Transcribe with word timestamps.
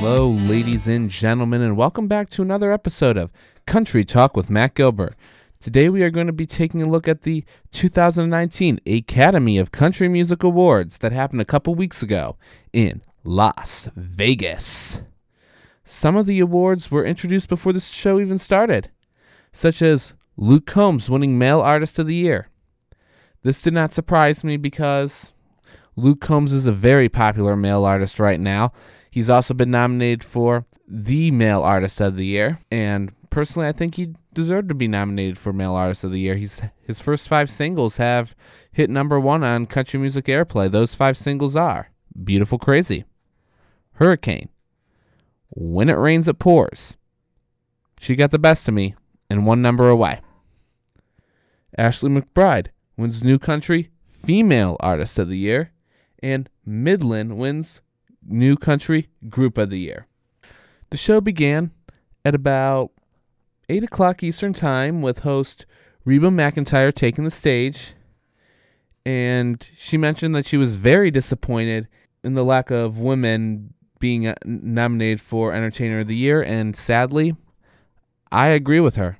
Hello, 0.00 0.30
ladies 0.30 0.88
and 0.88 1.10
gentlemen, 1.10 1.60
and 1.60 1.76
welcome 1.76 2.08
back 2.08 2.30
to 2.30 2.40
another 2.40 2.72
episode 2.72 3.18
of 3.18 3.30
Country 3.66 4.02
Talk 4.02 4.34
with 4.34 4.48
Mac 4.48 4.74
Gilbert. 4.74 5.14
Today 5.60 5.90
we 5.90 6.02
are 6.02 6.08
going 6.08 6.26
to 6.26 6.32
be 6.32 6.46
taking 6.46 6.80
a 6.80 6.88
look 6.88 7.06
at 7.06 7.20
the 7.20 7.44
2019 7.72 8.80
Academy 8.86 9.58
of 9.58 9.72
Country 9.72 10.08
Music 10.08 10.42
Awards 10.42 10.96
that 10.98 11.12
happened 11.12 11.42
a 11.42 11.44
couple 11.44 11.74
weeks 11.74 12.02
ago 12.02 12.38
in 12.72 13.02
Las 13.24 13.90
Vegas. 13.94 15.02
Some 15.84 16.16
of 16.16 16.24
the 16.24 16.40
awards 16.40 16.90
were 16.90 17.04
introduced 17.04 17.50
before 17.50 17.74
this 17.74 17.90
show 17.90 18.18
even 18.18 18.38
started, 18.38 18.88
such 19.52 19.82
as 19.82 20.14
Luke 20.38 20.64
Combs 20.64 21.10
winning 21.10 21.36
Male 21.36 21.60
Artist 21.60 21.98
of 21.98 22.06
the 22.06 22.14
Year. 22.14 22.48
This 23.42 23.60
did 23.60 23.74
not 23.74 23.92
surprise 23.92 24.42
me 24.44 24.56
because 24.56 25.34
Luke 25.94 26.22
Combs 26.22 26.54
is 26.54 26.66
a 26.66 26.72
very 26.72 27.10
popular 27.10 27.54
male 27.54 27.84
artist 27.84 28.18
right 28.18 28.40
now. 28.40 28.72
He's 29.10 29.30
also 29.30 29.54
been 29.54 29.70
nominated 29.70 30.22
for 30.22 30.66
the 30.86 31.30
Male 31.30 31.62
Artist 31.62 32.00
of 32.00 32.16
the 32.16 32.26
Year, 32.26 32.58
and 32.70 33.12
personally, 33.30 33.68
I 33.68 33.72
think 33.72 33.96
he 33.96 34.14
deserved 34.32 34.68
to 34.68 34.74
be 34.74 34.88
nominated 34.88 35.36
for 35.36 35.52
Male 35.52 35.74
Artist 35.74 36.04
of 36.04 36.12
the 36.12 36.20
Year. 36.20 36.36
He's 36.36 36.62
his 36.82 37.00
first 37.00 37.28
five 37.28 37.50
singles 37.50 37.96
have 37.96 38.36
hit 38.70 38.88
number 38.88 39.18
one 39.18 39.42
on 39.42 39.66
country 39.66 39.98
music 39.98 40.26
airplay. 40.26 40.70
Those 40.70 40.94
five 40.94 41.16
singles 41.16 41.56
are 41.56 41.90
"Beautiful 42.24 42.58
Crazy," 42.58 43.04
"Hurricane," 43.94 44.48
"When 45.48 45.88
It 45.88 45.94
Rains 45.94 46.28
It 46.28 46.38
Pours," 46.38 46.96
"She 47.98 48.14
Got 48.14 48.30
the 48.30 48.38
Best 48.38 48.68
of 48.68 48.74
Me," 48.74 48.94
and 49.28 49.46
"One 49.46 49.60
Number 49.60 49.88
Away." 49.88 50.20
Ashley 51.76 52.10
McBryde 52.10 52.68
wins 52.96 53.24
New 53.24 53.38
Country 53.38 53.90
Female 54.06 54.76
Artist 54.80 55.18
of 55.18 55.28
the 55.28 55.38
Year, 55.38 55.72
and 56.22 56.48
Midland 56.64 57.36
wins 57.38 57.80
New 58.26 58.56
Country 58.56 59.08
Group 59.28 59.58
of 59.58 59.70
the 59.70 59.78
Year. 59.78 60.06
The 60.90 60.96
show 60.96 61.20
began 61.20 61.70
at 62.24 62.34
about 62.34 62.90
8 63.68 63.84
o'clock 63.84 64.22
Eastern 64.22 64.52
Time 64.52 65.02
with 65.02 65.20
host 65.20 65.66
Reba 66.04 66.28
McEntire 66.28 66.92
taking 66.92 67.24
the 67.24 67.30
stage. 67.30 67.94
And 69.06 69.66
she 69.74 69.96
mentioned 69.96 70.34
that 70.34 70.46
she 70.46 70.56
was 70.56 70.76
very 70.76 71.10
disappointed 71.10 71.88
in 72.22 72.34
the 72.34 72.44
lack 72.44 72.70
of 72.70 72.98
women 72.98 73.74
being 73.98 74.26
uh, 74.26 74.34
nominated 74.44 75.20
for 75.20 75.52
Entertainer 75.52 76.00
of 76.00 76.08
the 76.08 76.16
Year. 76.16 76.42
And 76.42 76.74
sadly, 76.74 77.36
I 78.32 78.48
agree 78.48 78.80
with 78.80 78.96
her. 78.96 79.18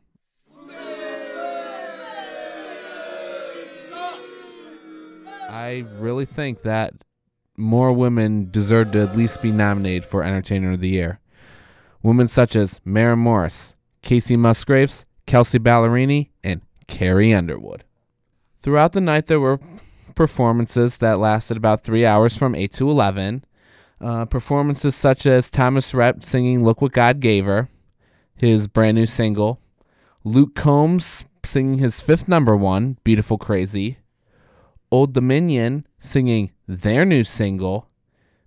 I 5.49 5.85
really 5.99 6.25
think 6.25 6.63
that 6.63 6.95
more 7.61 7.93
women 7.93 8.49
deserve 8.51 8.93
to 8.93 9.03
at 9.03 9.17
least 9.17 9.43
be 9.43 9.53
nominated 9.53 10.05
for 10.05 10.23
Entertainer 10.23 10.73
of 10.73 10.81
the 10.81 10.89
Year. 10.89 11.21
Women 12.03 12.27
such 12.29 12.57
as 12.57 12.81
Maren 12.85 13.19
Morris, 13.19 13.77
Kacey 14.03 14.37
Musgraves, 14.37 15.05
Kelsea 15.27 15.59
Ballerini, 15.59 16.31
and 16.43 16.63
Carrie 16.87 17.35
Underwood. 17.35 17.85
Throughout 18.61 18.93
the 18.93 19.01
night, 19.01 19.27
there 19.27 19.41
were 19.41 19.61
performances 20.15 20.99
that 20.99 21.19
lasted 21.19 21.57
about 21.57 21.83
three 21.83 22.05
hours 22.05 22.37
from 22.37 22.55
8 22.55 22.73
to 22.73 22.91
11. 22.91 23.45
Uh, 24.01 24.25
performances 24.25 24.97
such 24.97 25.27
as 25.27 25.51
Thomas 25.51 25.93
Rhett 25.93 26.25
singing 26.25 26.65
Look 26.65 26.81
What 26.81 26.93
God 26.93 27.21
Gave 27.21 27.45
Her, 27.45 27.69
his 28.35 28.67
brand 28.67 28.97
new 28.97 29.05
single, 29.05 29.61
Luke 30.25 30.55
Combs 30.55 31.27
singing 31.45 31.79
his 31.79 32.01
fifth 32.01 32.27
number 32.27 32.57
one, 32.57 32.97
Beautiful 33.05 33.37
Crazy, 33.37 33.99
Old 34.91 35.13
Dominion 35.13 35.87
singing 35.99 36.51
their 36.71 37.05
new 37.05 37.25
single, 37.25 37.89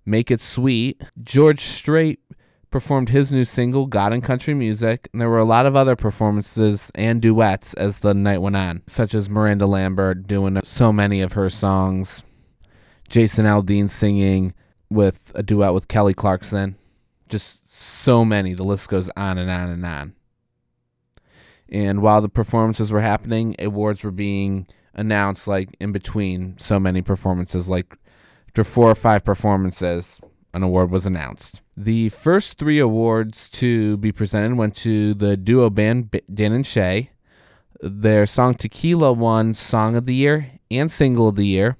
Make 0.05 0.31
It 0.31 0.39
Sweet. 0.39 1.03
George 1.21 1.59
Strait 1.59 2.21
performed 2.69 3.09
his 3.09 3.31
new 3.31 3.43
single, 3.43 3.85
God 3.85 4.13
and 4.13 4.23
Country 4.23 4.53
Music, 4.53 5.09
and 5.11 5.21
there 5.21 5.29
were 5.29 5.37
a 5.37 5.43
lot 5.43 5.65
of 5.65 5.75
other 5.75 5.97
performances 5.97 6.89
and 6.95 7.21
duets 7.21 7.73
as 7.73 7.99
the 7.99 8.13
night 8.13 8.41
went 8.41 8.55
on, 8.55 8.81
such 8.87 9.13
as 9.13 9.29
Miranda 9.29 9.67
Lambert 9.67 10.25
doing 10.25 10.59
so 10.63 10.93
many 10.93 11.19
of 11.19 11.33
her 11.33 11.49
songs, 11.49 12.23
Jason 13.09 13.45
Aldean 13.45 13.89
singing 13.89 14.53
with 14.89 15.33
a 15.35 15.43
duet 15.43 15.73
with 15.73 15.89
Kelly 15.89 16.13
Clarkson. 16.13 16.75
Just 17.27 17.71
so 17.73 18.23
many. 18.23 18.53
The 18.53 18.63
list 18.63 18.89
goes 18.89 19.09
on 19.17 19.37
and 19.37 19.49
on 19.49 19.69
and 19.69 19.85
on. 19.85 20.15
And 21.67 22.01
while 22.01 22.21
the 22.21 22.29
performances 22.29 22.91
were 22.91 23.01
happening, 23.01 23.55
awards 23.59 24.03
were 24.03 24.11
being 24.11 24.67
announced 24.93 25.47
like 25.47 25.75
in 25.79 25.91
between 25.91 26.57
so 26.57 26.79
many 26.79 27.01
performances 27.01 27.67
like 27.67 27.97
after 28.53 28.63
four 28.63 28.91
or 28.91 28.95
five 28.95 29.23
performances 29.23 30.21
an 30.53 30.61
award 30.61 30.91
was 30.91 31.07
announced. 31.07 31.63
The 31.75 32.09
first 32.09 32.59
three 32.59 32.77
awards 32.77 33.49
to 33.49 33.97
be 33.97 34.11
presented 34.11 34.55
went 34.55 34.75
to 34.75 35.15
the 35.15 35.35
duo 35.35 35.71
band 35.71 36.11
dan 36.31 36.53
and 36.53 36.63
shay. 36.63 37.09
Their 37.81 38.27
song 38.27 38.53
tequila 38.53 39.11
won 39.11 39.55
song 39.55 39.95
of 39.95 40.05
the 40.05 40.13
year 40.13 40.51
and 40.69 40.91
single 40.91 41.29
of 41.29 41.35
the 41.35 41.47
year. 41.47 41.77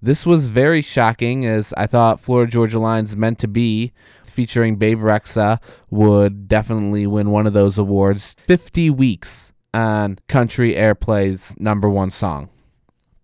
This 0.00 0.24
was 0.24 0.46
very 0.46 0.82
shocking 0.82 1.46
as 1.46 1.74
i 1.76 1.86
thought 1.86 2.20
florida 2.20 2.52
georgia 2.52 2.78
line's 2.78 3.16
meant 3.16 3.38
to 3.40 3.48
be 3.48 3.92
featuring 4.22 4.76
Bebe 4.76 5.00
Rexha 5.00 5.60
would 5.90 6.46
definitely 6.46 7.06
win 7.06 7.30
one 7.30 7.46
of 7.46 7.52
those 7.52 7.78
awards. 7.78 8.34
50 8.46 8.90
weeks 8.90 9.52
on 9.72 10.18
Country 10.28 10.74
Airplay's 10.76 11.54
number 11.58 11.88
one 11.88 12.10
song. 12.10 12.50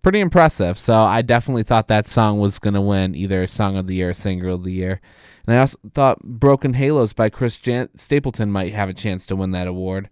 Pretty 0.03 0.21
impressive. 0.21 0.79
So 0.79 0.95
I 0.95 1.23
definitely 1.23 1.63
thought 1.63 1.89
that 1.89 2.07
song 2.07 2.39
was 2.39 2.59
going 2.59 2.75
to 2.75 2.81
win 2.81 3.15
either 3.15 3.47
Song 3.47 3.77
of 3.77 3.87
the 3.87 3.97
Year 3.97 4.11
or 4.11 4.15
Single 4.15 4.55
of 4.55 4.65
the 4.65 4.73
Year. 4.73 5.01
And 5.47 5.57
I 5.57 5.61
also 5.61 5.79
thought 5.95 6.23
Broken 6.23 6.75
Halos 6.75 7.13
by 7.13 7.29
Chris 7.29 7.59
Jan- 7.59 7.91
Stapleton 7.97 8.51
might 8.51 8.73
have 8.73 8.89
a 8.89 8.95
chance 8.95 9.27
to 9.27 9.37
win 9.37 9.51
that 9.51 9.69
award 9.69 10.09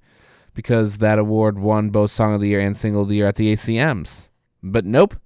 because 0.53 0.99
that 0.99 1.19
award 1.19 1.59
won 1.59 1.89
both 1.91 2.11
Song 2.11 2.35
of 2.35 2.41
the 2.41 2.49
Year 2.49 2.61
and 2.61 2.77
Single 2.77 3.03
of 3.03 3.09
the 3.09 3.17
Year 3.17 3.27
at 3.27 3.37
the 3.37 3.53
ACMs. 3.53 4.29
But 4.63 4.85
nope. 4.85 5.17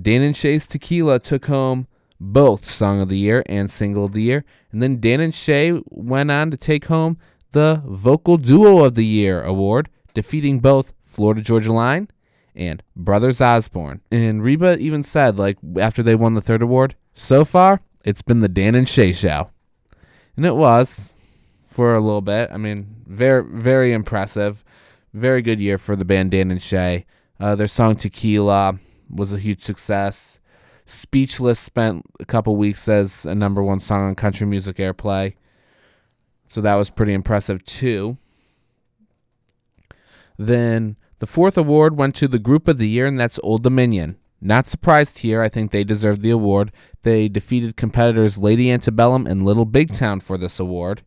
Dan 0.00 0.22
and 0.22 0.36
Shay's 0.36 0.66
Tequila 0.66 1.18
took 1.18 1.46
home 1.46 1.88
both 2.20 2.64
Song 2.64 3.00
of 3.00 3.08
the 3.08 3.18
Year 3.18 3.42
and 3.46 3.70
Single 3.70 4.04
of 4.04 4.12
the 4.12 4.22
Year. 4.22 4.44
And 4.70 4.82
then 4.82 5.00
Dan 5.00 5.20
and 5.20 5.34
Shay 5.34 5.80
went 5.86 6.30
on 6.30 6.50
to 6.50 6.56
take 6.56 6.84
home 6.86 7.18
the 7.52 7.82
Vocal 7.86 8.36
Duo 8.36 8.84
of 8.84 8.94
the 8.94 9.04
Year 9.04 9.42
award 9.42 9.88
defeating 10.14 10.60
both 10.60 10.92
Florida 11.02 11.40
Georgia 11.40 11.72
Line 11.72 12.08
and 12.56 12.82
Brothers 12.94 13.40
Osborne. 13.40 14.00
And 14.10 14.42
Reba 14.42 14.78
even 14.78 15.02
said, 15.02 15.38
like, 15.38 15.58
after 15.78 16.02
they 16.02 16.14
won 16.14 16.34
the 16.34 16.40
third 16.40 16.62
award, 16.62 16.96
so 17.14 17.44
far, 17.44 17.80
it's 18.04 18.22
been 18.22 18.40
the 18.40 18.48
Dan 18.48 18.74
and 18.74 18.88
Shay 18.88 19.12
show. 19.12 19.50
And 20.36 20.44
it 20.44 20.56
was 20.56 21.16
for 21.66 21.94
a 21.94 22.00
little 22.00 22.22
bit. 22.22 22.50
I 22.52 22.56
mean, 22.56 23.02
very, 23.06 23.44
very 23.44 23.92
impressive. 23.92 24.64
Very 25.12 25.42
good 25.42 25.60
year 25.60 25.78
for 25.78 25.96
the 25.96 26.04
band 26.04 26.30
Dan 26.30 26.50
and 26.50 26.60
Shay. 26.60 27.06
Uh, 27.38 27.54
their 27.54 27.66
song 27.66 27.96
Tequila 27.96 28.78
was 29.10 29.32
a 29.32 29.38
huge 29.38 29.60
success. 29.60 30.40
Speechless 30.84 31.58
spent 31.58 32.04
a 32.20 32.24
couple 32.24 32.56
weeks 32.56 32.88
as 32.88 33.26
a 33.26 33.34
number 33.34 33.62
one 33.62 33.80
song 33.80 34.02
on 34.02 34.14
country 34.14 34.46
music 34.46 34.76
airplay. 34.76 35.34
So 36.46 36.60
that 36.60 36.76
was 36.76 36.90
pretty 36.90 37.12
impressive 37.12 37.64
too. 37.64 38.16
Then 40.38 40.96
the 41.18 41.26
fourth 41.26 41.56
award 41.56 41.96
went 41.96 42.14
to 42.16 42.28
the 42.28 42.38
group 42.38 42.68
of 42.68 42.78
the 42.78 42.88
year, 42.88 43.06
and 43.06 43.18
that's 43.18 43.40
Old 43.42 43.62
Dominion. 43.62 44.18
Not 44.40 44.66
surprised 44.66 45.20
here. 45.20 45.40
I 45.40 45.48
think 45.48 45.70
they 45.70 45.82
deserved 45.82 46.20
the 46.20 46.30
award. 46.30 46.72
They 47.02 47.28
defeated 47.28 47.76
competitors 47.76 48.38
Lady 48.38 48.70
Antebellum 48.70 49.26
and 49.26 49.44
Little 49.44 49.64
Big 49.64 49.92
Town 49.92 50.20
for 50.20 50.36
this 50.36 50.60
award. 50.60 51.02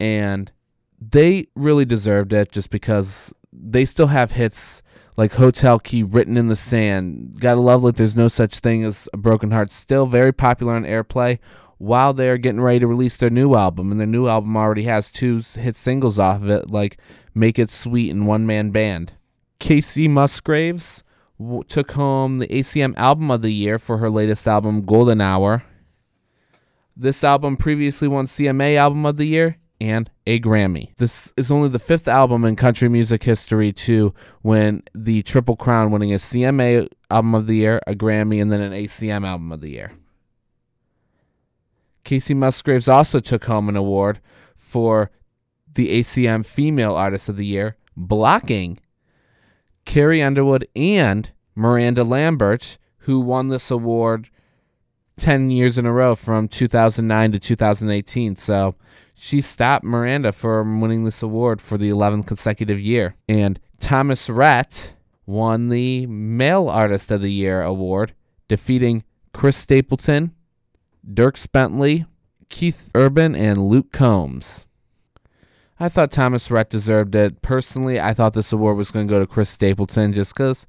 And 0.00 0.50
they 0.98 1.48
really 1.54 1.84
deserved 1.84 2.32
it 2.32 2.50
just 2.50 2.70
because 2.70 3.34
they 3.52 3.84
still 3.84 4.06
have 4.08 4.32
hits 4.32 4.82
like 5.16 5.34
Hotel 5.34 5.78
Key 5.78 6.02
written 6.02 6.36
in 6.36 6.48
the 6.48 6.56
sand. 6.56 7.40
Gotta 7.40 7.60
love 7.60 7.82
like 7.82 7.96
there's 7.96 8.16
no 8.16 8.28
such 8.28 8.58
thing 8.58 8.84
as 8.84 9.08
a 9.12 9.16
broken 9.18 9.50
heart. 9.50 9.70
Still 9.70 10.06
very 10.06 10.32
popular 10.32 10.74
on 10.74 10.84
airplay 10.84 11.38
while 11.78 12.14
they're 12.14 12.38
getting 12.38 12.60
ready 12.60 12.78
to 12.80 12.86
release 12.86 13.16
their 13.16 13.30
new 13.30 13.54
album. 13.54 13.90
And 13.90 14.00
their 14.00 14.06
new 14.06 14.28
album 14.28 14.56
already 14.56 14.84
has 14.84 15.12
two 15.12 15.42
hit 15.54 15.76
singles 15.76 16.18
off 16.18 16.42
of 16.42 16.48
it, 16.48 16.70
like 16.70 16.98
Make 17.34 17.58
It 17.58 17.68
Sweet 17.70 18.10
and 18.10 18.26
One 18.26 18.46
Man 18.46 18.70
Band. 18.70 19.12
Kacey 19.58 20.08
Musgraves 20.08 21.02
w- 21.38 21.64
took 21.64 21.92
home 21.92 22.38
the 22.38 22.46
ACM 22.48 22.96
Album 22.96 23.30
of 23.30 23.42
the 23.42 23.52
Year 23.52 23.78
for 23.78 23.98
her 23.98 24.10
latest 24.10 24.46
album, 24.46 24.82
Golden 24.82 25.20
Hour. 25.20 25.64
This 26.96 27.22
album 27.24 27.56
previously 27.56 28.08
won 28.08 28.26
CMA 28.26 28.76
Album 28.76 29.04
of 29.04 29.16
the 29.16 29.26
Year 29.26 29.58
and 29.80 30.10
a 30.26 30.40
Grammy. 30.40 30.96
This 30.96 31.32
is 31.36 31.50
only 31.50 31.68
the 31.68 31.78
fifth 31.78 32.08
album 32.08 32.44
in 32.44 32.56
country 32.56 32.88
music 32.88 33.22
history 33.22 33.72
to 33.72 34.14
win 34.42 34.82
the 34.94 35.22
Triple 35.22 35.56
Crown, 35.56 35.90
winning 35.90 36.12
a 36.12 36.16
CMA 36.16 36.88
Album 37.10 37.34
of 37.34 37.46
the 37.46 37.56
Year, 37.56 37.80
a 37.86 37.94
Grammy, 37.94 38.40
and 38.40 38.50
then 38.50 38.60
an 38.60 38.72
ACM 38.72 39.26
Album 39.26 39.52
of 39.52 39.60
the 39.60 39.70
Year. 39.70 39.92
Kacey 42.04 42.36
Musgraves 42.36 42.88
also 42.88 43.20
took 43.20 43.44
home 43.44 43.68
an 43.68 43.76
award 43.76 44.20
for 44.54 45.10
the 45.74 46.00
ACM 46.00 46.46
Female 46.46 46.94
Artist 46.94 47.28
of 47.28 47.36
the 47.36 47.46
Year, 47.46 47.76
blocking 47.96 48.78
Carrie 49.86 50.22
Underwood 50.22 50.68
and 50.76 51.30
Miranda 51.54 52.04
Lambert, 52.04 52.76
who 52.98 53.20
won 53.20 53.48
this 53.48 53.70
award 53.70 54.28
10 55.16 55.50
years 55.50 55.78
in 55.78 55.86
a 55.86 55.92
row 55.92 56.14
from 56.14 56.48
2009 56.48 57.32
to 57.32 57.38
2018. 57.38 58.36
So 58.36 58.74
she 59.14 59.40
stopped 59.40 59.84
Miranda 59.84 60.32
from 60.32 60.82
winning 60.82 61.04
this 61.04 61.22
award 61.22 61.62
for 61.62 61.78
the 61.78 61.88
11th 61.88 62.26
consecutive 62.26 62.78
year. 62.78 63.14
And 63.26 63.58
Thomas 63.80 64.28
Rhett 64.28 64.94
won 65.24 65.68
the 65.68 66.06
Male 66.06 66.68
Artist 66.68 67.10
of 67.10 67.22
the 67.22 67.32
Year 67.32 67.62
award, 67.62 68.12
defeating 68.48 69.04
Chris 69.32 69.56
Stapleton, 69.56 70.34
Dierks 71.08 71.50
Bentley, 71.50 72.04
Keith 72.48 72.90
Urban, 72.94 73.34
and 73.34 73.58
Luke 73.58 73.92
Combs. 73.92 74.66
I 75.78 75.88
thought 75.88 76.10
Thomas 76.10 76.50
Rhett 76.50 76.70
deserved 76.70 77.14
it. 77.14 77.42
Personally, 77.42 78.00
I 78.00 78.14
thought 78.14 78.32
this 78.32 78.52
award 78.52 78.76
was 78.76 78.90
going 78.90 79.06
to 79.06 79.12
go 79.12 79.20
to 79.20 79.26
Chris 79.26 79.50
Stapleton 79.50 80.12
just 80.12 80.34
because, 80.34 80.66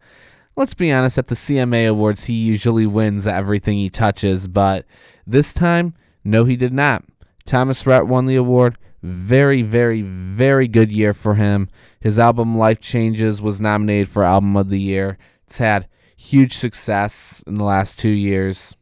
let's 0.56 0.74
be 0.74 0.92
honest, 0.92 1.18
at 1.18 1.27
the 1.27 1.36
CMA 1.36 1.89
Awards, 1.89 2.25
he 2.25 2.33
usually 2.33 2.86
wins 2.86 3.25
everything 3.25 3.77
he 3.77 3.89
touches, 3.89 4.48
but 4.48 4.86
this 5.25 5.54
time, 5.54 5.94
no, 6.24 6.44
he 6.44 6.57
did 6.57 6.74
not. 6.74 7.06
Thomas 7.45 7.86
Rhett 7.88 8.07
won 8.07 8.25
the 8.25 8.36
award. 8.36 8.77
Very, 9.01 9.62
very, 9.62 10.01
very 10.01 10.68
good 10.68 10.92
year 10.92 11.13
for 11.13 11.36
him. 11.36 11.69
His 12.00 12.19
album 12.19 12.57
Life 12.57 12.81
Changes 12.81 13.42
was 13.42 13.62
nominated 13.62 14.09
for 14.09 14.24
Album 14.24 14.57
of 14.57 14.69
the 14.69 14.80
Year. 14.80 15.18
It's 15.45 15.59
had 15.59 15.88
huge 16.18 16.54
success 16.54 17.44
in 17.48 17.56
the 17.56 17.63
last 17.63 18.00
two 18.00 18.09
years. 18.09 18.75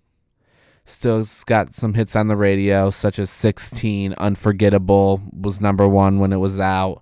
Still 0.88 1.26
got 1.48 1.74
some 1.74 1.96
hits 1.96 2.16
on 2.16 2.28
the 2.28 2.38
radio, 2.38 2.92
such 2.92 3.18
as 3.18 3.32
16, 3.32 4.14
Unforgettable 4.20 5.20
was 5.34 5.60
number 5.60 5.88
one 5.88 6.20
when 6.20 6.32
it 6.32 6.38
was 6.38 6.60
out. 6.60 7.02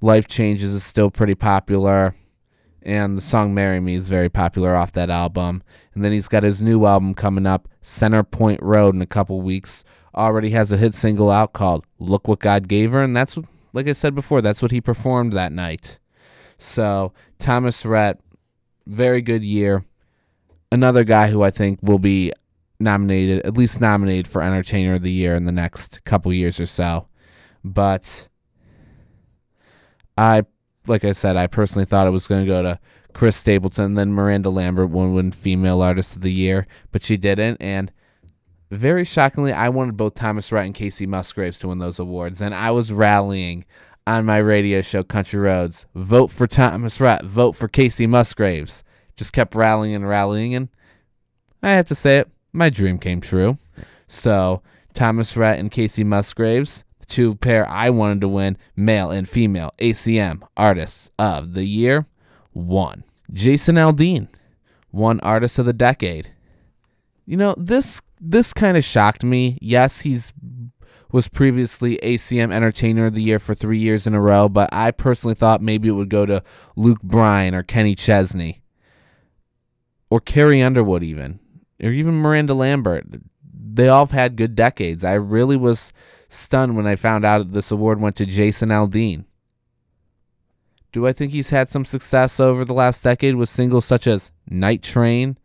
Life 0.00 0.28
Changes 0.28 0.72
is 0.72 0.84
still 0.84 1.10
pretty 1.10 1.34
popular. 1.34 2.14
And 2.80 3.18
the 3.18 3.22
song 3.22 3.52
Marry 3.52 3.80
Me 3.80 3.94
is 3.94 4.08
very 4.08 4.28
popular 4.28 4.76
off 4.76 4.92
that 4.92 5.10
album. 5.10 5.64
And 5.94 6.04
then 6.04 6.12
he's 6.12 6.28
got 6.28 6.44
his 6.44 6.62
new 6.62 6.86
album 6.86 7.12
coming 7.12 7.44
up, 7.44 7.68
Center 7.80 8.22
Point 8.22 8.62
Road, 8.62 8.94
in 8.94 9.02
a 9.02 9.06
couple 9.06 9.42
weeks. 9.42 9.82
Already 10.14 10.50
has 10.50 10.70
a 10.70 10.76
hit 10.76 10.94
single 10.94 11.28
out 11.28 11.52
called 11.52 11.84
Look 11.98 12.28
What 12.28 12.38
God 12.38 12.68
Gave 12.68 12.92
Her. 12.92 13.02
And 13.02 13.16
that's, 13.16 13.36
like 13.72 13.88
I 13.88 13.94
said 13.94 14.14
before, 14.14 14.40
that's 14.40 14.62
what 14.62 14.70
he 14.70 14.80
performed 14.80 15.32
that 15.32 15.50
night. 15.50 15.98
So, 16.56 17.12
Thomas 17.40 17.84
Rhett, 17.84 18.20
very 18.86 19.22
good 19.22 19.42
year. 19.42 19.84
Another 20.70 21.02
guy 21.02 21.28
who 21.28 21.42
I 21.42 21.50
think 21.50 21.80
will 21.82 21.98
be 21.98 22.32
nominated, 22.80 23.44
at 23.44 23.56
least 23.56 23.80
nominated 23.80 24.28
for 24.28 24.42
Entertainer 24.42 24.94
of 24.94 25.02
the 25.02 25.12
Year 25.12 25.34
in 25.34 25.44
the 25.44 25.52
next 25.52 26.04
couple 26.04 26.32
years 26.32 26.60
or 26.60 26.66
so. 26.66 27.08
But 27.64 28.28
I, 30.16 30.42
like 30.86 31.04
I 31.04 31.12
said, 31.12 31.36
I 31.36 31.46
personally 31.46 31.84
thought 31.84 32.06
it 32.06 32.10
was 32.10 32.28
going 32.28 32.44
to 32.44 32.50
go 32.50 32.62
to 32.62 32.78
Chris 33.12 33.36
Stapleton, 33.36 33.94
then 33.94 34.12
Miranda 34.12 34.50
Lambert 34.50 34.90
would 34.90 35.08
win 35.08 35.32
Female 35.32 35.82
Artist 35.82 36.16
of 36.16 36.22
the 36.22 36.32
Year, 36.32 36.66
but 36.92 37.02
she 37.02 37.16
didn't. 37.16 37.56
And 37.60 37.90
very 38.70 39.04
shockingly, 39.04 39.52
I 39.52 39.70
wanted 39.70 39.96
both 39.96 40.14
Thomas 40.14 40.52
Rhett 40.52 40.66
and 40.66 40.74
Kacey 40.74 41.06
Musgraves 41.06 41.58
to 41.58 41.68
win 41.68 41.78
those 41.78 41.98
awards, 41.98 42.40
and 42.40 42.54
I 42.54 42.70
was 42.70 42.92
rallying 42.92 43.64
on 44.06 44.24
my 44.24 44.36
radio 44.36 44.82
show 44.82 45.02
Country 45.02 45.40
Roads. 45.40 45.86
Vote 45.94 46.28
for 46.28 46.46
Thomas 46.46 47.00
Rhett. 47.00 47.24
Vote 47.24 47.52
for 47.56 47.66
Kacey 47.66 48.06
Musgraves. 48.06 48.84
Just 49.16 49.32
kept 49.32 49.54
rallying 49.54 49.96
and 49.96 50.08
rallying, 50.08 50.54
and 50.54 50.68
I 51.60 51.72
have 51.72 51.88
to 51.88 51.96
say 51.96 52.18
it 52.18 52.30
my 52.52 52.70
dream 52.70 52.98
came 52.98 53.20
true. 53.20 53.58
So 54.06 54.62
Thomas 54.94 55.36
Rhett 55.36 55.58
and 55.58 55.70
Kacey 55.70 56.04
Musgraves, 56.04 56.84
the 57.00 57.06
two 57.06 57.34
pair 57.36 57.68
I 57.68 57.90
wanted 57.90 58.20
to 58.22 58.28
win, 58.28 58.56
male 58.76 59.10
and 59.10 59.28
female 59.28 59.70
ACM 59.78 60.42
Artists 60.56 61.10
of 61.18 61.54
the 61.54 61.64
Year, 61.64 62.06
won. 62.52 63.04
Jason 63.30 63.76
Aldean 63.76 64.28
won 64.90 65.20
Artist 65.20 65.58
of 65.58 65.66
the 65.66 65.72
Decade. 65.72 66.32
You 67.26 67.36
know 67.36 67.54
this 67.58 68.00
this 68.20 68.52
kind 68.52 68.76
of 68.76 68.84
shocked 68.84 69.22
me. 69.22 69.58
Yes, 69.60 70.00
he's 70.00 70.32
was 71.12 71.28
previously 71.28 71.98
ACM 72.02 72.52
Entertainer 72.52 73.06
of 73.06 73.14
the 73.14 73.22
Year 73.22 73.38
for 73.38 73.54
three 73.54 73.78
years 73.78 74.06
in 74.06 74.14
a 74.14 74.20
row, 74.20 74.48
but 74.48 74.68
I 74.72 74.90
personally 74.90 75.34
thought 75.34 75.62
maybe 75.62 75.88
it 75.88 75.92
would 75.92 76.10
go 76.10 76.26
to 76.26 76.42
Luke 76.76 77.02
Bryan 77.02 77.54
or 77.54 77.62
Kenny 77.62 77.94
Chesney 77.94 78.62
or 80.10 80.20
Carrie 80.20 80.62
Underwood 80.62 81.02
even 81.02 81.40
or 81.82 81.90
even 81.90 82.20
Miranda 82.20 82.54
Lambert. 82.54 83.06
They 83.42 83.88
all 83.88 84.06
have 84.06 84.12
had 84.12 84.36
good 84.36 84.54
decades. 84.54 85.04
I 85.04 85.14
really 85.14 85.56
was 85.56 85.92
stunned 86.28 86.76
when 86.76 86.86
I 86.86 86.96
found 86.96 87.24
out 87.24 87.52
this 87.52 87.70
award 87.70 88.00
went 88.00 88.16
to 88.16 88.26
Jason 88.26 88.70
Aldean. 88.70 89.24
Do 90.92 91.06
I 91.06 91.12
think 91.12 91.32
he's 91.32 91.50
had 91.50 91.68
some 91.68 91.84
success 91.84 92.40
over 92.40 92.64
the 92.64 92.72
last 92.72 93.04
decade 93.04 93.36
with 93.36 93.48
singles 93.48 93.84
such 93.84 94.06
as 94.06 94.32
Night 94.48 94.82
Train, 94.82 95.38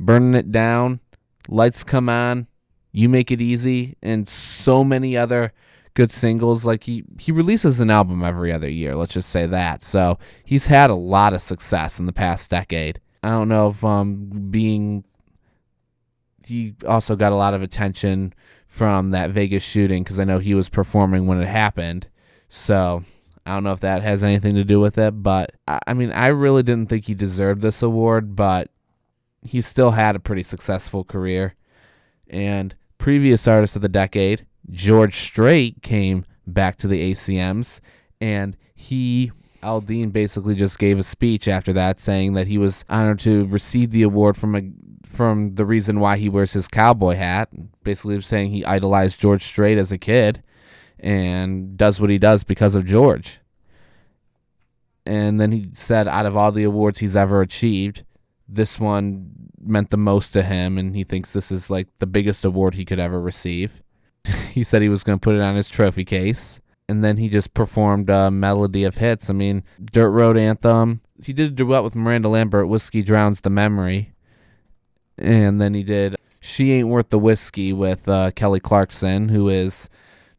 Burning 0.00 0.34
It 0.34 0.50
Down, 0.50 1.00
Lights 1.46 1.84
Come 1.84 2.08
On, 2.08 2.46
You 2.90 3.08
Make 3.08 3.30
It 3.30 3.40
Easy, 3.40 3.96
and 4.02 4.28
so 4.28 4.82
many 4.82 5.16
other 5.16 5.52
good 5.94 6.10
singles. 6.10 6.64
Like 6.64 6.84
he, 6.84 7.04
he 7.18 7.32
releases 7.32 7.80
an 7.80 7.90
album 7.90 8.24
every 8.24 8.50
other 8.50 8.70
year, 8.70 8.94
let's 8.94 9.14
just 9.14 9.28
say 9.28 9.46
that. 9.46 9.84
So 9.84 10.18
he's 10.44 10.68
had 10.68 10.90
a 10.90 10.94
lot 10.94 11.34
of 11.34 11.42
success 11.42 11.98
in 11.98 12.06
the 12.06 12.12
past 12.12 12.50
decade. 12.50 13.00
I 13.22 13.30
don't 13.30 13.48
know 13.48 13.68
if 13.68 13.84
um 13.84 14.30
being 14.50 15.04
he 16.46 16.74
also 16.86 17.16
got 17.16 17.32
a 17.32 17.36
lot 17.36 17.54
of 17.54 17.62
attention 17.62 18.32
from 18.66 19.10
that 19.10 19.30
Vegas 19.30 19.62
shooting 19.62 20.02
because 20.02 20.20
I 20.20 20.24
know 20.24 20.38
he 20.38 20.54
was 20.54 20.68
performing 20.68 21.26
when 21.26 21.40
it 21.40 21.48
happened. 21.48 22.08
So 22.48 23.02
I 23.44 23.54
don't 23.54 23.64
know 23.64 23.72
if 23.72 23.80
that 23.80 24.02
has 24.02 24.22
anything 24.22 24.54
to 24.54 24.64
do 24.64 24.80
with 24.80 24.98
it, 24.98 25.22
but 25.22 25.52
I 25.66 25.94
mean, 25.94 26.12
I 26.12 26.28
really 26.28 26.62
didn't 26.62 26.88
think 26.88 27.06
he 27.06 27.14
deserved 27.14 27.60
this 27.60 27.82
award, 27.82 28.36
but 28.36 28.70
he 29.42 29.60
still 29.60 29.92
had 29.92 30.16
a 30.16 30.20
pretty 30.20 30.42
successful 30.42 31.04
career. 31.04 31.54
And 32.28 32.74
previous 32.98 33.48
artist 33.48 33.76
of 33.76 33.82
the 33.82 33.88
decade, 33.88 34.46
George 34.70 35.14
Strait, 35.14 35.82
came 35.82 36.24
back 36.46 36.76
to 36.78 36.88
the 36.88 37.12
ACMs, 37.12 37.80
and 38.20 38.56
he 38.74 39.32
Aldean 39.62 40.12
basically 40.12 40.54
just 40.54 40.78
gave 40.78 40.98
a 40.98 41.02
speech 41.02 41.48
after 41.48 41.72
that 41.72 41.98
saying 42.00 42.34
that 42.34 42.46
he 42.46 42.58
was 42.58 42.84
honored 42.88 43.18
to 43.20 43.46
receive 43.46 43.90
the 43.90 44.02
award 44.02 44.36
from 44.36 44.54
a 44.54 44.62
from 45.08 45.54
the 45.54 45.66
reason 45.66 46.00
why 46.00 46.16
he 46.16 46.28
wears 46.28 46.52
his 46.52 46.68
cowboy 46.68 47.14
hat. 47.14 47.48
Basically 47.82 48.20
saying 48.20 48.50
he 48.50 48.64
idolized 48.64 49.20
George 49.20 49.42
Strait 49.42 49.78
as 49.78 49.92
a 49.92 49.98
kid 49.98 50.42
and 50.98 51.76
does 51.76 52.00
what 52.00 52.10
he 52.10 52.18
does 52.18 52.44
because 52.44 52.76
of 52.76 52.84
George. 52.84 53.40
And 55.06 55.40
then 55.40 55.52
he 55.52 55.70
said 55.72 56.06
out 56.06 56.26
of 56.26 56.36
all 56.36 56.52
the 56.52 56.64
awards 56.64 56.98
he's 56.98 57.16
ever 57.16 57.40
achieved, 57.40 58.04
this 58.48 58.78
one 58.78 59.30
meant 59.60 59.90
the 59.90 59.96
most 59.96 60.30
to 60.30 60.42
him 60.42 60.78
and 60.78 60.94
he 60.94 61.04
thinks 61.04 61.32
this 61.32 61.50
is 61.50 61.70
like 61.70 61.88
the 61.98 62.06
biggest 62.06 62.44
award 62.44 62.74
he 62.74 62.84
could 62.84 62.98
ever 62.98 63.20
receive. 63.20 63.82
he 64.50 64.62
said 64.62 64.82
he 64.82 64.88
was 64.88 65.04
going 65.04 65.18
to 65.18 65.24
put 65.24 65.34
it 65.34 65.40
on 65.40 65.56
his 65.56 65.68
trophy 65.68 66.04
case 66.04 66.60
and 66.88 67.04
then 67.04 67.18
he 67.18 67.28
just 67.28 67.54
performed 67.54 68.08
a 68.08 68.30
melody 68.30 68.84
of 68.84 68.96
hits. 68.96 69.28
I 69.28 69.34
mean, 69.34 69.62
Dirt 69.92 70.10
Road 70.10 70.36
Anthem. 70.36 71.02
He 71.22 71.32
did 71.32 71.48
a 71.48 71.54
duet 71.54 71.84
with 71.84 71.94
Miranda 71.94 72.28
Lambert, 72.28 72.68
Whiskey 72.68 73.02
Drowns 73.02 73.42
the 73.42 73.50
Memory. 73.50 74.14
And 75.18 75.60
then 75.60 75.74
he 75.74 75.82
did 75.82 76.16
She 76.40 76.72
Ain't 76.72 76.88
Worth 76.88 77.10
the 77.10 77.18
Whiskey 77.18 77.72
with 77.72 78.08
uh, 78.08 78.30
Kelly 78.32 78.60
Clarkson, 78.60 79.28
who 79.28 79.48
is 79.48 79.88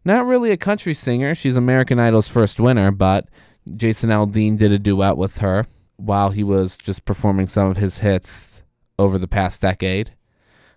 not 0.06 0.26
really 0.26 0.52
a 0.52 0.58
country 0.58 0.94
singer. 0.94 1.36
She's 1.36 1.58
American 1.58 2.00
Idol's 2.00 2.28
first 2.28 2.60
winner, 2.60 2.92
but 2.92 3.28
Jason 3.76 4.10
Aldean 4.10 4.58
did 4.58 4.72
a 4.72 4.80
duet 4.80 5.18
with 5.18 5.40
her 5.40 5.66
while 5.98 6.30
he 6.30 6.44
was 6.44 6.78
just 6.78 7.06
performing 7.06 7.48
some 7.48 7.68
of 7.68 7.78
his 7.78 8.00
hits 8.00 8.64
over 8.98 9.18
the 9.18 9.28
past 9.28 9.62
decade. 9.62 10.14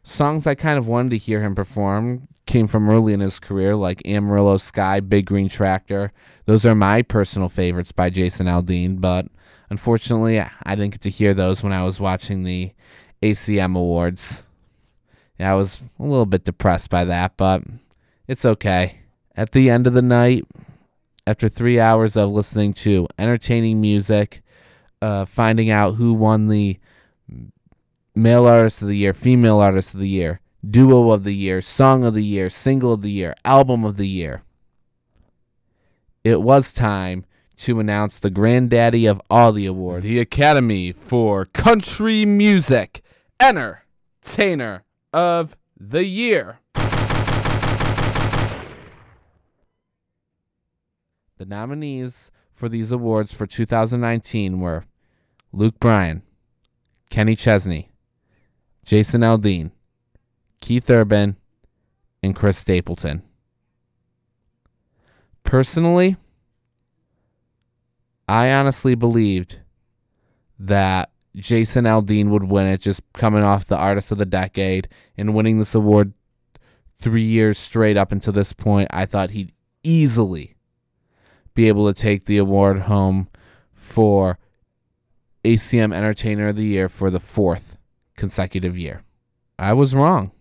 Songs 0.02 0.46
I 0.46 0.54
kind 0.54 0.78
of 0.78 0.88
wanted 0.88 1.10
to 1.10 1.18
hear 1.18 1.40
him 1.42 1.54
perform 1.54 2.26
came 2.46 2.66
from 2.66 2.90
early 2.90 3.12
in 3.12 3.20
his 3.20 3.38
career, 3.38 3.76
like 3.76 4.06
Amarillo 4.06 4.56
Sky, 4.56 5.00
Big 5.00 5.26
Green 5.26 5.48
Tractor. 5.48 6.12
Those 6.46 6.66
are 6.66 6.74
my 6.74 7.02
personal 7.02 7.48
favorites 7.48 7.92
by 7.92 8.10
Jason 8.10 8.46
Aldean, 8.46 9.00
but 9.00 9.26
unfortunately, 9.70 10.40
I 10.40 10.74
didn't 10.74 10.90
get 10.90 11.00
to 11.02 11.10
hear 11.10 11.34
those 11.34 11.62
when 11.62 11.72
I 11.72 11.84
was 11.84 12.00
watching 12.00 12.42
the 12.42 12.72
ACM 13.22 13.76
Awards. 13.76 14.48
Yeah, 15.38 15.52
I 15.52 15.54
was 15.54 15.80
a 15.98 16.02
little 16.02 16.26
bit 16.26 16.44
depressed 16.44 16.90
by 16.90 17.04
that, 17.04 17.36
but 17.36 17.62
it's 18.28 18.44
okay. 18.44 19.00
At 19.34 19.52
the 19.52 19.70
end 19.70 19.86
of 19.86 19.94
the 19.94 20.02
night, 20.02 20.44
after 21.26 21.48
three 21.48 21.80
hours 21.80 22.16
of 22.16 22.30
listening 22.32 22.72
to 22.74 23.08
entertaining 23.18 23.80
music, 23.80 24.42
uh, 25.00 25.24
finding 25.24 25.70
out 25.70 25.94
who 25.94 26.12
won 26.14 26.48
the 26.48 26.78
male 28.14 28.46
artist 28.46 28.82
of 28.82 28.88
the 28.88 28.96
year, 28.96 29.12
female 29.12 29.58
artist 29.58 29.94
of 29.94 30.00
the 30.00 30.08
year, 30.08 30.40
Duo 30.68 31.10
of 31.10 31.24
the 31.24 31.34
Year, 31.34 31.60
Song 31.60 32.04
of 32.04 32.14
the 32.14 32.24
Year, 32.24 32.48
Single 32.48 32.92
of 32.92 33.02
the 33.02 33.10
Year, 33.10 33.34
Album 33.44 33.84
of 33.84 33.96
the 33.96 34.08
Year. 34.08 34.42
It 36.22 36.40
was 36.40 36.72
time 36.72 37.24
to 37.58 37.80
announce 37.80 38.18
the 38.18 38.30
granddaddy 38.30 39.06
of 39.06 39.20
all 39.28 39.52
the 39.52 39.66
awards, 39.66 40.04
the 40.04 40.20
Academy 40.20 40.92
for 40.92 41.46
Country 41.46 42.24
Music 42.24 43.02
Entertainer 43.42 44.84
of 45.12 45.56
the 45.76 46.04
Year. 46.04 46.60
The 51.38 51.44
nominees 51.44 52.30
for 52.52 52.68
these 52.68 52.92
awards 52.92 53.34
for 53.34 53.48
2019 53.48 54.60
were 54.60 54.84
Luke 55.52 55.80
Bryan, 55.80 56.22
Kenny 57.10 57.34
Chesney, 57.34 57.90
Jason 58.84 59.22
Aldean, 59.22 59.72
Keith 60.60 60.88
Urban, 60.88 61.36
and 62.22 62.36
Chris 62.36 62.58
Stapleton. 62.58 63.24
Personally, 65.42 66.16
I 68.28 68.52
honestly 68.52 68.94
believed 68.94 69.58
that 70.60 71.11
Jason 71.34 71.84
Aldean 71.84 72.28
would 72.28 72.44
win 72.44 72.66
it 72.66 72.80
just 72.80 73.02
coming 73.14 73.42
off 73.42 73.64
the 73.64 73.78
Artist 73.78 74.12
of 74.12 74.18
the 74.18 74.26
Decade 74.26 74.88
and 75.16 75.34
winning 75.34 75.58
this 75.58 75.74
award 75.74 76.12
three 76.98 77.22
years 77.22 77.58
straight 77.58 77.96
up 77.96 78.12
until 78.12 78.32
this 78.32 78.52
point. 78.52 78.88
I 78.92 79.06
thought 79.06 79.30
he'd 79.30 79.52
easily 79.82 80.56
be 81.54 81.68
able 81.68 81.92
to 81.92 82.00
take 82.00 82.26
the 82.26 82.38
award 82.38 82.80
home 82.80 83.28
for 83.72 84.38
ACM 85.44 85.94
Entertainer 85.94 86.48
of 86.48 86.56
the 86.56 86.64
Year 86.64 86.88
for 86.88 87.10
the 87.10 87.20
fourth 87.20 87.78
consecutive 88.16 88.78
year. 88.78 89.02
I 89.58 89.72
was 89.72 89.94
wrong. 89.94 90.32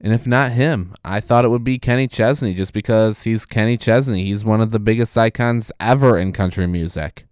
And 0.00 0.14
if 0.14 0.26
not 0.26 0.52
him, 0.52 0.94
I 1.04 1.20
thought 1.20 1.44
it 1.44 1.48
would 1.48 1.64
be 1.64 1.78
Kenny 1.78 2.08
Chesney 2.08 2.54
just 2.54 2.72
because 2.72 3.24
he's 3.24 3.44
Kenny 3.44 3.76
Chesney. 3.76 4.24
He's 4.24 4.44
one 4.44 4.62
of 4.62 4.70
the 4.70 4.78
biggest 4.78 5.16
icons 5.18 5.70
ever 5.78 6.16
in 6.16 6.32
country 6.32 6.66
music. 6.66 7.26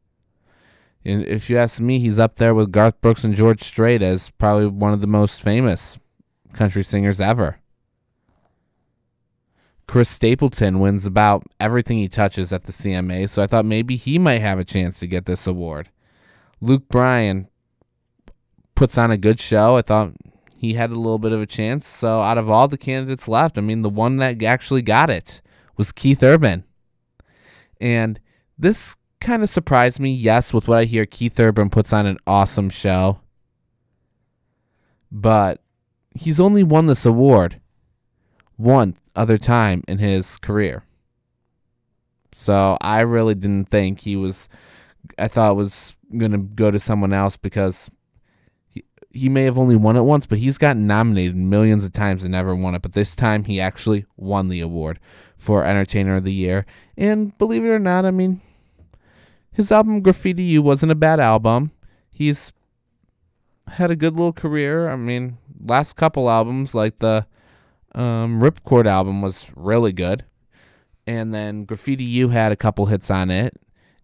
And 1.08 1.24
if 1.24 1.48
you 1.48 1.56
ask 1.56 1.80
me, 1.80 1.98
he's 1.98 2.18
up 2.18 2.36
there 2.36 2.54
with 2.54 2.70
Garth 2.70 3.00
Brooks 3.00 3.24
and 3.24 3.34
George 3.34 3.62
Strait 3.62 4.02
as 4.02 4.30
probably 4.32 4.66
one 4.66 4.92
of 4.92 5.00
the 5.00 5.06
most 5.06 5.40
famous 5.40 5.98
country 6.52 6.82
singers 6.84 7.18
ever. 7.18 7.60
Chris 9.86 10.10
Stapleton 10.10 10.80
wins 10.80 11.06
about 11.06 11.44
everything 11.58 11.96
he 11.96 12.08
touches 12.08 12.52
at 12.52 12.64
the 12.64 12.72
CMA, 12.72 13.26
so 13.26 13.42
I 13.42 13.46
thought 13.46 13.64
maybe 13.64 13.96
he 13.96 14.18
might 14.18 14.42
have 14.42 14.58
a 14.58 14.64
chance 14.64 15.00
to 15.00 15.06
get 15.06 15.24
this 15.24 15.46
award. 15.46 15.88
Luke 16.60 16.86
Bryan 16.90 17.48
puts 18.74 18.98
on 18.98 19.10
a 19.10 19.16
good 19.16 19.40
show. 19.40 19.76
I 19.76 19.82
thought 19.82 20.12
he 20.60 20.74
had 20.74 20.90
a 20.90 20.94
little 20.94 21.18
bit 21.18 21.32
of 21.32 21.40
a 21.40 21.46
chance. 21.46 21.86
So 21.86 22.20
out 22.20 22.36
of 22.36 22.50
all 22.50 22.68
the 22.68 22.76
candidates 22.76 23.26
left, 23.26 23.56
I 23.56 23.62
mean, 23.62 23.80
the 23.80 23.88
one 23.88 24.18
that 24.18 24.42
actually 24.42 24.82
got 24.82 25.08
it 25.08 25.40
was 25.78 25.90
Keith 25.90 26.22
Urban. 26.22 26.64
And 27.80 28.20
this 28.58 28.98
kind 29.20 29.42
of 29.42 29.48
surprised 29.48 30.00
me. 30.00 30.12
Yes, 30.12 30.52
with 30.52 30.68
what 30.68 30.78
I 30.78 30.84
hear, 30.84 31.06
Keith 31.06 31.38
Urban 31.38 31.70
puts 31.70 31.92
on 31.92 32.06
an 32.06 32.18
awesome 32.26 32.70
show. 32.70 33.20
But 35.10 35.62
he's 36.14 36.40
only 36.40 36.62
won 36.62 36.86
this 36.86 37.06
award 37.06 37.60
one 38.56 38.96
other 39.16 39.38
time 39.38 39.82
in 39.88 39.98
his 39.98 40.36
career. 40.36 40.84
So 42.32 42.76
I 42.80 43.00
really 43.00 43.34
didn't 43.34 43.70
think 43.70 44.00
he 44.00 44.16
was 44.16 44.48
I 45.18 45.28
thought 45.28 45.52
it 45.52 45.56
was 45.56 45.96
going 46.16 46.32
to 46.32 46.38
go 46.38 46.70
to 46.70 46.78
someone 46.78 47.12
else 47.12 47.36
because 47.36 47.90
he 49.10 49.28
may 49.28 49.44
have 49.44 49.58
only 49.58 49.76
won 49.76 49.96
it 49.96 50.02
once, 50.02 50.26
but 50.26 50.38
he's 50.38 50.58
gotten 50.58 50.86
nominated 50.86 51.36
millions 51.36 51.84
of 51.84 51.92
times 51.92 52.24
and 52.24 52.32
never 52.32 52.54
won 52.54 52.74
it. 52.74 52.82
But 52.82 52.92
this 52.92 53.14
time 53.14 53.44
he 53.44 53.60
actually 53.60 54.04
won 54.16 54.48
the 54.48 54.60
award 54.60 55.00
for 55.36 55.64
Entertainer 55.64 56.16
of 56.16 56.24
the 56.24 56.32
Year. 56.32 56.66
And 56.96 57.36
believe 57.38 57.64
it 57.64 57.68
or 57.68 57.78
not, 57.78 58.04
I 58.04 58.10
mean, 58.10 58.40
his 59.58 59.72
album 59.72 60.00
Graffiti 60.00 60.44
U 60.44 60.62
wasn't 60.62 60.92
a 60.92 60.94
bad 60.94 61.20
album. 61.20 61.72
He's 62.10 62.52
had 63.66 63.90
a 63.90 63.96
good 63.96 64.14
little 64.14 64.32
career. 64.32 64.88
I 64.88 64.96
mean, 64.96 65.36
last 65.62 65.96
couple 65.96 66.30
albums, 66.30 66.74
like 66.74 66.98
the 66.98 67.26
um, 67.94 68.40
Ripcord 68.40 68.86
album, 68.86 69.20
was 69.20 69.52
really 69.56 69.92
good. 69.92 70.24
And 71.06 71.34
then 71.34 71.64
Graffiti 71.64 72.04
U 72.04 72.28
had 72.28 72.52
a 72.52 72.56
couple 72.56 72.86
hits 72.86 73.10
on 73.10 73.30
it 73.30 73.60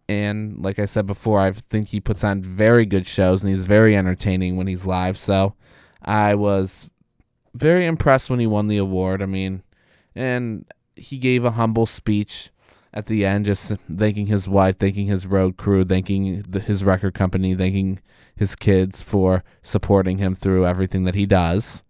and 0.08 0.62
like 0.62 0.78
I 0.78 0.84
said 0.84 1.06
before, 1.06 1.40
I 1.40 1.52
think 1.52 1.88
he 1.88 2.00
puts 2.00 2.25
on 2.25 2.42
very 2.42 2.84
good 2.84 3.06
shows 3.06 3.42
and 3.42 3.50
he's 3.50 3.64
very 3.64 3.96
entertaining 3.96 4.56
when 4.56 4.66
he's 4.66 4.87
live. 4.87 5.16
So 5.16 5.54
I 6.02 6.34
was 6.34 6.90
very 7.54 7.87
impressed 7.87 8.28
when 8.28 8.40
he 8.40 8.46
won 8.46 8.68
the 8.68 8.76
award. 8.76 9.23
I 9.23 9.26
mean, 9.26 9.62
and 10.14 10.66
he 10.96 11.16
gave 11.16 11.44
a 11.44 11.52
humble 11.52 11.87
speech 11.87 12.50
at 12.95 13.07
the 13.07 13.27
end, 13.27 13.45
just 13.45 13.77
thanking 13.93 14.29
his 14.29 14.49
wife, 14.49 14.79
thanking 14.79 15.09
his 15.09 15.27
road 15.27 15.57
crew, 15.57 15.85
thanking 15.85 16.43
the, 16.49 16.61
his 16.61 16.85
record 16.85 17.13
company, 17.13 17.55
thanking 17.55 18.01
his 18.37 18.55
kids 18.55 19.03
for 19.03 19.43
supporting 19.63 20.19
him 20.19 20.33
through 20.33 20.65
everything 20.65 21.05
that 21.05 21.17
he 21.17 21.27
does. 21.27 21.83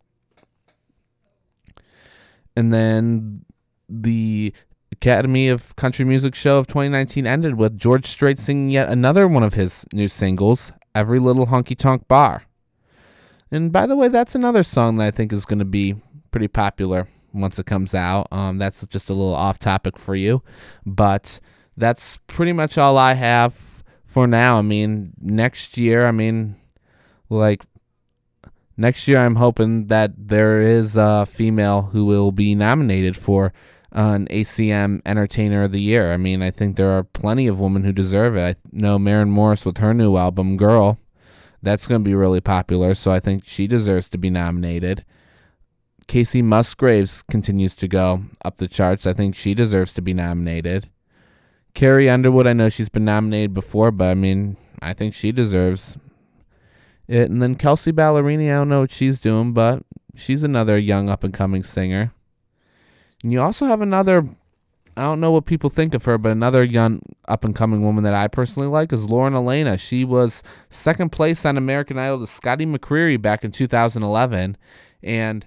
And 2.57 2.73
then 2.73 3.45
the 3.87 4.55
Academy 4.91 5.49
of 5.49 5.77
Country 5.77 6.07
Music 6.07 6.35
show 6.35 6.59
of 6.59 6.67
2019 6.69 7.27
ended 7.27 7.57
with 7.57 7.77
George 7.77 8.07
Strait 8.07 8.39
singing 8.39 8.71
yet 8.71 8.89
another 8.89 9.29
one 9.29 9.43
of 9.43 9.55
his 9.55 9.85
new 9.93 10.09
singles, 10.09 10.73
Every 10.95 11.19
Little 11.19 11.49
Honky 11.49 11.77
Tonk 11.77 12.09
Bar. 12.09 12.45
And 13.51 13.71
by 13.71 13.87
the 13.87 13.97
way, 13.97 14.09
that's 14.09 14.35
another 14.35 14.63
song 14.63 14.97
that 14.97 15.07
I 15.07 15.11
think 15.11 15.35
is 15.35 15.45
going 15.45 15.59
to 15.59 15.67
be 15.67 15.97
pretty 16.31 16.49
popular 16.49 17.09
once 17.35 17.59
it 17.59 17.67
comes 17.67 17.95
out. 17.95 18.29
Um, 18.31 18.59
that's 18.59 18.87
just 18.87 19.11
a 19.11 19.15
little 19.15 19.35
off 19.35 19.59
topic 19.59 19.99
for 19.99 20.15
you. 20.15 20.43
But 20.87 21.41
that's 21.77 22.19
pretty 22.27 22.53
much 22.53 22.79
all 22.79 22.97
I 22.97 23.15
have 23.15 23.83
for 24.05 24.27
now. 24.27 24.59
I 24.59 24.63
mean, 24.63 25.13
next 25.21 25.77
year, 25.77 26.07
I 26.07 26.13
mean, 26.13 26.55
like, 27.29 27.65
next 28.77 29.09
year, 29.09 29.19
I'm 29.19 29.37
hoping 29.37 29.89
that 29.89 30.13
there 30.17 30.61
is 30.61 30.97
a 30.97 31.27
female 31.27 31.83
who 31.83 32.05
will 32.05 32.33
be 32.33 32.55
nominated 32.55 33.17
for 33.17 33.53
an 33.93 34.27
ACM 34.29 35.01
Entertainer 35.07 35.63
of 35.63 35.73
the 35.73 35.81
Year. 35.81 36.13
I 36.13 36.17
mean, 36.17 36.43
I 36.43 36.51
think 36.51 36.77
there 36.77 36.91
are 36.91 37.05
plenty 37.05 37.47
of 37.47 37.61
women 37.61 37.85
who 37.85 37.93
deserve 37.93 38.37
it. 38.37 38.41
I 38.41 38.55
know 38.73 38.99
Maren 38.99 39.31
Morris 39.31 39.65
with 39.65 39.79
her 39.79 39.95
new 39.95 40.17
album, 40.17 40.57
Girl. 40.57 40.99
That's 41.63 41.87
going 41.87 42.03
to 42.03 42.05
be 42.05 42.15
really 42.15 42.41
popular, 42.41 42.95
so 42.95 43.11
I 43.11 43.21
think 43.21 43.47
she 43.47 43.67
deserves 43.67 44.11
to 44.11 44.19
be 44.19 44.29
nominated. 44.29 45.05
Kacey 46.07 46.43
Musgraves 46.43 47.23
continues 47.23 47.75
to 47.77 47.89
go 47.89 48.25
up 48.45 48.59
the 48.59 48.69
charts. 48.69 49.07
I 49.07 49.13
think 49.13 49.35
she 49.35 49.55
deserves 49.55 49.93
to 49.95 50.03
be 50.03 50.15
nominated. 50.15 50.89
Carrie 51.75 52.09
Underwood, 52.09 52.47
I 52.47 52.53
know 52.53 52.69
she's 52.69 52.89
been 52.89 53.05
nominated 53.05 53.53
before, 53.53 53.91
but 53.91 54.09
I 54.09 54.15
mean, 54.15 54.57
I 54.81 54.93
think 54.93 55.15
she 55.15 55.33
deserves 55.33 55.99
it. 57.09 57.31
And 57.31 57.43
then 57.43 57.57
Kelsea 57.57 57.93
Ballerini, 57.93 58.53
I 58.53 58.57
don't 58.57 58.69
know 58.69 58.81
what 58.81 58.91
she's 58.91 59.19
doing, 59.19 59.53
but 59.53 59.83
she's 60.15 60.45
another 60.45 60.79
young 60.79 61.11
up 61.11 61.25
and 61.25 61.35
coming 61.35 61.63
singer. 61.63 62.13
And 63.23 63.33
you 63.33 63.41
also 63.41 63.67
have 63.67 63.81
another 63.81 64.23
I 64.97 65.03
don't 65.03 65.21
know 65.21 65.33
what 65.33 65.47
people 65.47 65.71
think 65.71 65.93
of 65.95 66.05
her, 66.05 66.19
but 66.19 66.31
another 66.31 66.63
young 66.63 67.03
up 67.27 67.45
and 67.45 67.55
coming 67.55 67.83
woman 67.83 68.05
that 68.05 68.15
I 68.15 68.29
personally 68.29 68.69
like 68.69 68.93
is 68.93 69.11
Lauren 69.11 69.35
Alaina. 69.35 69.77
She 69.77 70.05
was 70.05 70.43
second 70.71 71.11
place 71.11 71.45
on 71.45 71.57
American 71.57 71.99
Idol 71.99 72.21
to 72.21 72.27
Scotty 72.29 72.65
McCreery 72.65 73.21
back 73.21 73.45
in 73.45 73.51
2011, 73.51 74.57
and 75.03 75.47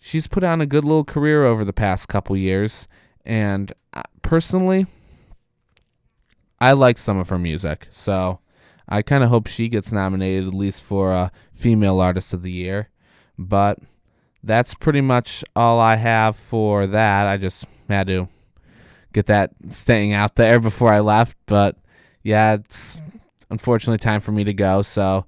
she's 0.00 0.26
put 0.26 0.42
on 0.42 0.60
a 0.60 0.66
good 0.66 0.82
little 0.82 1.04
career 1.04 1.44
over 1.44 1.64
the 1.64 1.72
past 1.72 2.08
couple 2.08 2.36
years. 2.36 2.88
And 3.24 3.72
uh, 3.92 4.02
personally, 4.22 4.86
I 6.58 6.72
like 6.72 6.98
some 6.98 7.18
of 7.18 7.28
her 7.28 7.38
music, 7.38 7.86
so 7.90 8.40
I 8.88 9.02
kind 9.02 9.22
of 9.22 9.30
hope 9.30 9.46
she 9.46 9.68
gets 9.68 9.92
nominated 9.92 10.48
at 10.48 10.54
least 10.54 10.82
for 10.82 11.12
a 11.12 11.30
female 11.52 12.00
artist 12.00 12.34
of 12.34 12.42
the 12.42 12.50
year. 12.50 12.88
But 13.38 13.78
that's 14.42 14.74
pretty 14.74 15.00
much 15.00 15.44
all 15.54 15.78
I 15.78 15.96
have 15.96 16.34
for 16.34 16.86
that. 16.86 17.26
I 17.26 17.36
just 17.36 17.64
had 17.88 18.08
to 18.08 18.28
get 19.12 19.26
that 19.26 19.52
staying 19.68 20.12
out 20.12 20.34
there 20.34 20.58
before 20.60 20.92
I 20.92 21.00
left. 21.00 21.36
But 21.46 21.76
yeah, 22.22 22.54
it's 22.54 22.98
unfortunately 23.50 23.98
time 23.98 24.20
for 24.20 24.32
me 24.32 24.44
to 24.44 24.54
go. 24.54 24.82
So 24.82 25.26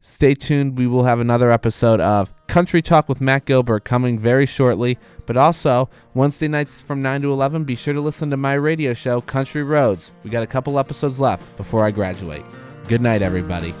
stay 0.00 0.34
tuned. 0.34 0.78
We 0.78 0.86
will 0.86 1.04
have 1.04 1.20
another 1.20 1.50
episode 1.50 2.00
of 2.00 2.32
Country 2.46 2.82
Talk 2.82 3.08
with 3.08 3.20
Mac 3.20 3.44
Gilbert 3.44 3.84
coming 3.84 4.18
very 4.18 4.46
shortly. 4.46 4.98
But 5.26 5.36
also, 5.36 5.90
Wednesday 6.14 6.48
nights 6.48 6.80
from 6.80 7.02
9 7.02 7.22
to 7.22 7.32
11, 7.32 7.64
be 7.64 7.74
sure 7.74 7.94
to 7.94 8.00
listen 8.00 8.30
to 8.30 8.36
my 8.36 8.54
radio 8.54 8.94
show, 8.94 9.20
Country 9.20 9.62
Roads. 9.62 10.12
We 10.24 10.30
got 10.30 10.42
a 10.42 10.46
couple 10.46 10.78
episodes 10.78 11.20
left 11.20 11.56
before 11.56 11.84
I 11.84 11.90
graduate. 11.90 12.44
Good 12.88 13.02
night, 13.02 13.22
everybody. 13.22 13.74